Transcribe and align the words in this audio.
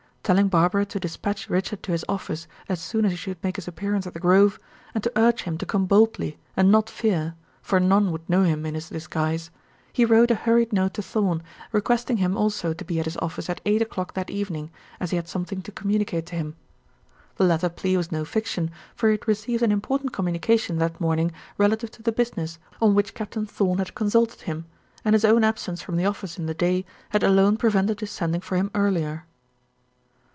Telling 0.23 0.49
Barbara 0.49 0.85
to 0.85 0.99
dispatch 0.99 1.49
Richard 1.49 1.83
to 1.83 1.91
his 1.91 2.05
office 2.07 2.47
as 2.69 2.79
soon 2.79 3.03
as 3.03 3.11
he 3.11 3.17
should 3.17 3.43
make 3.43 3.55
his 3.57 3.67
appearance 3.67 4.07
at 4.07 4.13
the 4.13 4.19
grove, 4.19 4.59
and 4.93 5.03
to 5.03 5.11
urge 5.17 5.41
him 5.43 5.57
to 5.57 5.65
come 5.65 5.87
boldly 5.87 6.37
and 6.55 6.71
not 6.71 6.89
fear, 6.89 7.33
for 7.61 7.81
none 7.81 8.11
would 8.11 8.29
know 8.29 8.43
him 8.43 8.65
in 8.65 8.75
his 8.75 8.87
disguise, 8.87 9.49
he 9.91 10.05
wrote 10.05 10.31
a 10.31 10.35
hurried 10.35 10.71
note 10.71 10.93
to 10.93 11.01
Thorn, 11.01 11.43
requesting 11.73 12.17
him 12.17 12.37
also 12.37 12.71
to 12.71 12.85
be 12.85 12.97
at 12.99 13.05
his 13.05 13.17
office 13.17 13.49
at 13.49 13.59
eight 13.65 13.81
o'clock 13.81 14.13
that 14.13 14.29
evening, 14.29 14.69
as 15.01 15.09
he 15.09 15.17
had 15.17 15.27
something 15.27 15.61
to 15.63 15.71
communicate 15.71 16.27
to 16.27 16.35
him. 16.35 16.55
The 17.35 17.43
latter 17.43 17.67
plea 17.67 17.97
was 17.97 18.11
no 18.11 18.23
fiction, 18.23 18.69
for 18.95 19.09
he 19.09 19.13
had 19.15 19.27
received 19.27 19.63
an 19.63 19.71
important 19.71 20.13
communication 20.13 20.77
that 20.77 21.01
morning 21.01 21.33
relative 21.57 21.91
to 21.91 22.03
the 22.03 22.11
business 22.13 22.57
on 22.81 22.95
which 22.95 23.15
Captain 23.15 23.45
Thorn 23.47 23.79
had 23.79 23.95
consulted 23.95 24.41
him, 24.41 24.63
and 25.03 25.13
his 25.13 25.25
own 25.25 25.43
absence 25.43 25.81
from 25.81 25.97
the 25.97 26.05
office 26.05 26.37
in 26.37 26.45
the 26.45 26.53
day 26.53 26.85
had 27.09 27.23
alone 27.23 27.57
prevented 27.57 27.99
his 27.99 28.11
sending 28.11 28.39
for 28.39 28.55
him 28.55 28.71
earlier. 28.73 29.25